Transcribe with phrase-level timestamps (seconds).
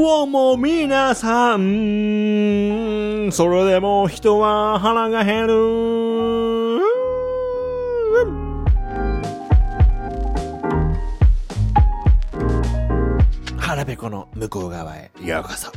[0.00, 6.80] うも皆さん、それでも人は腹が減る。
[13.58, 15.70] 腹ペコの向こう側へようこそ。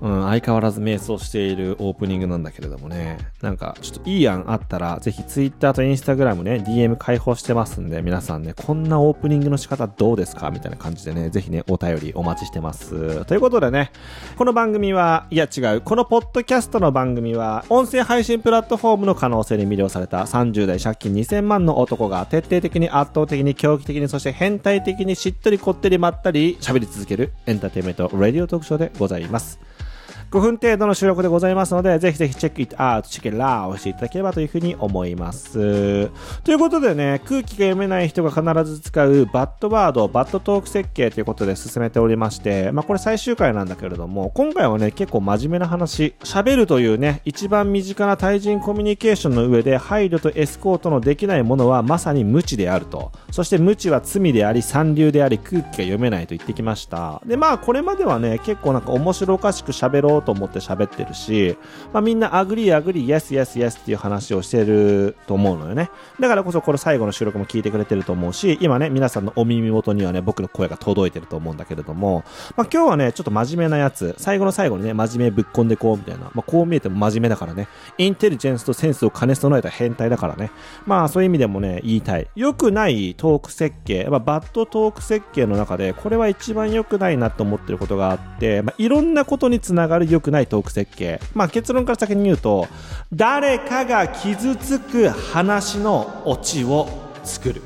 [0.00, 13.24] うん、相変わらず瞑想しているオープニングなんだけれどもね、なんかちょっといい案あったら、ぜひ Twitter と Instagram ね、DM 開放してますんで、皆さんね、こんなオープニングの仕方どうですかみたいな感じでね、ぜひね、お便りお待ちしてます。
[13.24, 13.90] ということでね、
[14.36, 29.58] この番組は、いや違う、このポッドキャストの番組は、音声配信プラットフォームの可能性に魅了された30代借金2000万の男が徹底的に圧倒的に狂気的にそして変態的にしっとりこってりまったり喋り続けるエンターテイメントラディオ特徴でございます。
[30.30, 36.08] 5分程度の収録でございますので、ぜひぜひチェックイットアウト、チェックラーをしていただければというふうに思います。
[36.42, 53.12] ということでね、空気が読めない人が必ず使うバッドワード、バッドトーク設計ということで進めておりまして、まあこれ最終回なんだけれども、今回はね、結構真面目な話、喋るというね、一番身近な対人コミュニケーションの上で配慮とエスコートのできないものはまさに無知であると。
[53.30, 57.22] そして無知は罪であり、三流であり、空気が読めないと言ってきました。
[57.24, 61.56] で、まあこれまではね、結構なんか面白おかしく喋ろうと思って喋ってるし、
[61.92, 65.90] まあみんな agree agree、yes yes yes っていう話をしてると思うのよね。
[66.20, 72.24] だからこそこれ最後の収録も聞いてくれてると思うし、今ね、皆さんのお耳元にはね、僕の声が届いてると思うんだけれども、
[72.56, 80.50] まあ今日はね、ちょっと真面目なやつ、最後の最後にね、真面目ぶっこんでこうみたいな、まあこう見えても真面目だからね、インテリジェンスとセンスを兼ね備えた変態だからね、
[80.86, 82.28] まあそういう意味でもね、言いたい。
[82.34, 91.20] 良くないトーク設計、まあバッドトーク設計の中で、これは一番良くないなと思ってることがあって、まあいろんなことにつながる良くないトーク設計。
[91.34, 92.68] まあ結論から先に言うと、
[93.12, 96.88] 誰かが傷つく話のオチを
[97.24, 97.62] 作る。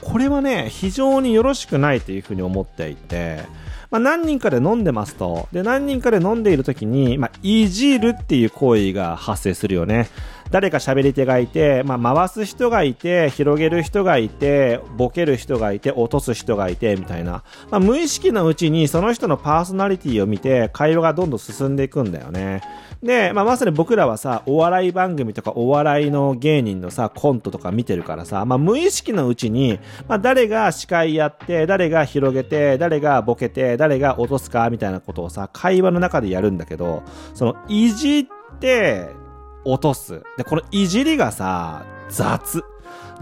[0.00, 3.42] これはね、非常によろしくないというふうに思っていて、
[3.90, 5.48] まあ、何人かで飲んでますと。
[5.52, 10.08] で、何人かで飲んでいる時に、まあ、いじるっていう行為が発生するよね。
[10.50, 17.42] 誰か喋り手がいて、まあ、回す人がいて、広げる人がいて、ボケる人がいて、落とす人がいて、みたいな。
[17.70, 22.62] まあ、無意識のうちにその人のパーソナリティを見て、会話がどんどん進んでいくんだよね。
[23.02, 29.78] で、まあ、まさに僕らはさ、お笑い番組とかお笑いの芸人のさ、コントとか見てるからさ、まあ、無意識のうちに、
[30.08, 37.02] まあ、誰が司会やって、誰が広げて、誰がボケて、誰が落とすか、みたいなことをさ、会話の中でやるんだけど、
[37.34, 38.24] その、いじっ
[38.60, 39.25] て、
[39.72, 40.22] 落とす。
[40.36, 42.64] で、このいじりがさ、雑。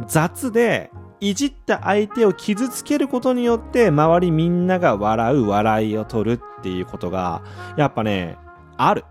[0.07, 0.91] 雑で、
[1.21, 7.43] いじった相手を傷つけることによって、周りみんなが笑う、笑いを取るっていうことが、
[7.77, 8.37] やっぱね、
[8.77, 9.05] ある。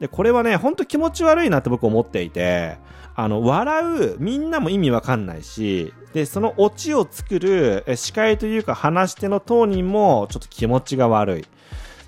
[0.00, 2.78] で、これはね、ほんと気持ち悪いなって僕思っていて、
[3.14, 11.44] あの、笑う、みんなも意味わかんないし、で、そのオチを作る、え司会というか話し手の当人も、ちょっと気持ちが悪い。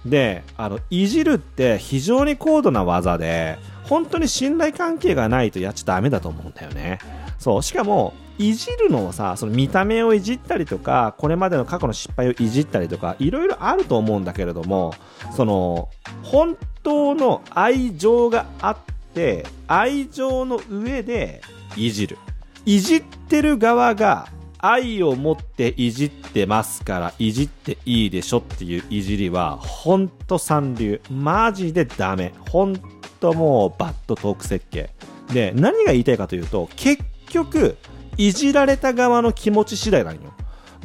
[0.07, 3.59] で、あの、いじるって非常に高度な技で、
[3.91, 7.01] 本当に信頼関係がないとやっちゃダメだと思うんだよね。
[7.41, 7.63] そう。
[7.63, 14.95] しかも、いじるのをさ、その見た目をいじったりとか、これまでの過去の失敗をいじったりとか、いろいろあると思うんだけれども、
[15.37, 15.89] その、
[16.23, 18.77] 本当の愛情があっ
[19.13, 21.43] て、愛情の上で
[21.77, 22.17] いじる。
[22.65, 24.29] いじってる側が
[24.59, 31.01] 愛を持っていじってますから、いじっていいでしょっていういじりは、ほんと三流。
[31.11, 32.33] マジでダメ。
[32.51, 34.91] ほんともうバッドトーク設計。
[35.33, 37.77] で、何が言いたいかというと、結局、
[38.17, 40.33] いじられた側の気持ち次第なんよ。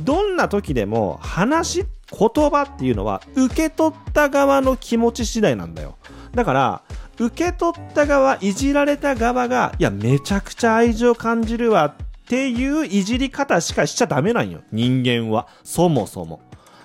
[0.02, 5.98] どんな時でも話、言葉っていうのは受け取った側の気持ち次第なんだよ。
[6.34, 6.82] だから、
[7.18, 11.96] 受け取った側、いじられた側が、いや、めちゃくちゃ愛情感じるわっ
[12.28, 14.62] ていういじり方しかしちゃダメなんよ。
[14.72, 15.48] 人間は。
[15.64, 16.42] そもそも。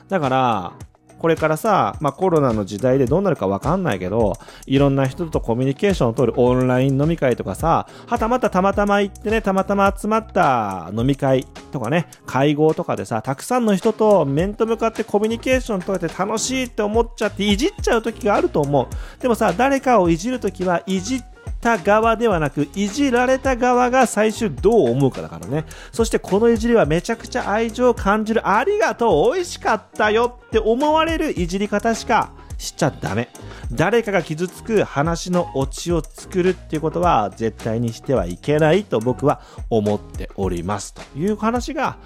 [0.08, 0.72] だから、
[1.20, 4.32] これからさ、まあ、コロナの時代でどうなるかわかんないけど、
[4.64, 18.86] いろんな人とコミュニケーションを取るオンライン飲み会とかさ、はたまたたまたま行ってね、たまたま集まった飲み会とかね、会合とかでさ、たくさんの人と面と向かってコミュニケーション取れて楽しいって思っちゃっていじっちゃう時があると思う。
[19.20, 21.24] でもさ、誰かをいじる時はいじっ
[21.60, 25.64] た側ではなく、いじられた側が最終どう思うかだからね。
[25.92, 28.48] そしてこのいじりはめちゃくちゃ愛情を感じる。
[28.48, 33.28] ありがとう美味しかったよって思われるいじり方しかしちゃダメ。
[33.72, 39.40] 誰かが傷つく話のオチを作るっていうことは絶対にしてはいけないと僕は
[39.70, 40.94] 思っております。
[40.94, 41.96] という話が、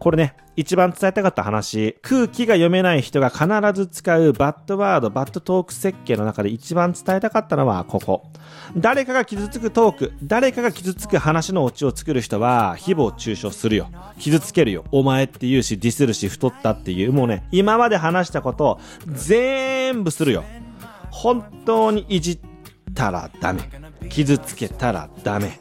[0.00, 8.22] これね、一番伝えたかった話、空気が読めない人が必ず使うバッドワード、バッドトーク設計の中で一番伝えたかったのはここ。
[8.74, 13.90] 誰かが傷つくトーク、誰かが傷つく話のオチを作る人は、誹謗中傷するよ。
[14.18, 14.86] 傷つけるよ。
[14.90, 20.44] お前って言うし、ディスるし、太ったっていう、もうね、今まで話したことを全部するよ。
[21.10, 22.38] 本当にいじっ
[22.94, 23.68] たらダメ。
[24.08, 25.58] 傷つけたらダメ。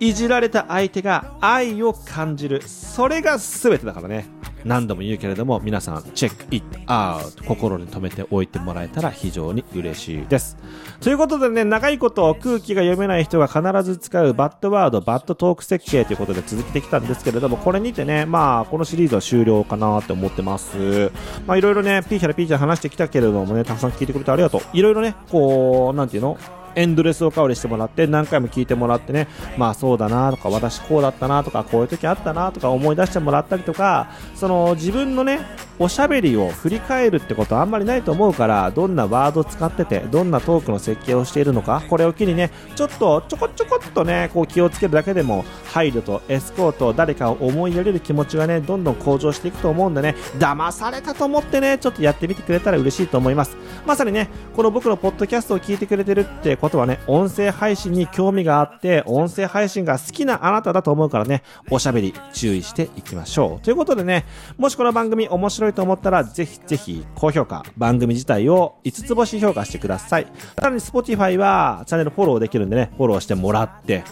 [0.00, 2.62] いじられた相手が愛を感じる。
[2.66, 4.26] それが全てだからね。
[4.64, 7.44] 何度も言うけれども、皆さん、チェックイットアウト。
[7.44, 10.56] 心に留めておいてもらえたら非常に嬉しいです。
[11.00, 21.12] ということでね、長いこと空気が読めない人が必ず使うバッドワード、バッドトーク設計ということで続けてきたんですけれども、これにてね、まあ、このシリーズは終了かなって思ってます。
[21.46, 24.60] まあ、いろいろね、ピーチャラピーチャラ話してきたけれどもね、たくさん聞いてくれてありがとう。
[24.72, 26.38] いろいろね、こう、なんていうの？
[26.76, 29.28] エンドレスおかわりしてもらって何回も聞いてもらってね。
[29.56, 35.40] まあそうだなとか私こうだったなとかこういう時あったなとか思い出してもらったりとかその自分のね
[35.78, 53.56] おしゃべりを振り返るってことはあんまりないと思うからどんなワード使っててどんなトークの設計をしているのかこれを機にねちょっとちょこちょこっとねこう気をつけるだけでも配慮とエスコート誰かを思いやれる気持ちがねどんどん向上していくと思うんでね騙されたと思ってねちょっとやってみてくれたら嬉しいと思います。
[53.84, 63.64] まさにねこの僕のポッドキャストを聞いてくれてるってことはね音声配信に興味があって音声配信が好きなあなただと思うからねおしゃべり注意していきましょう。
[63.64, 64.24] ということでね
[64.56, 70.26] もしこの番組面白いと思ったらぜひぜひ高評価番組自体を5つ星評価してください。
[70.56, 74.02] さらに Spotify はチャンネルフォローできるんでねフォローしてもらって。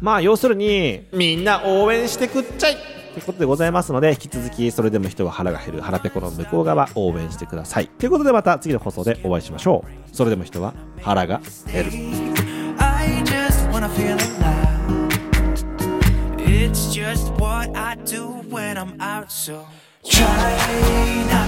[0.00, 3.01] まあ要するにみんな応援してくっちゃい。
[3.12, 7.88] ということでございますので、引き続きそれでも人は腹が減る腹ペコの向こう側応援してください。
[7.88, 10.16] ということでまた次の放送でお会いしましょう。
[10.16, 11.90] それでも人は腹が減る。
[16.44, 19.64] It's just what I do when I'm out, so
[20.04, 20.26] try
[21.30, 21.41] not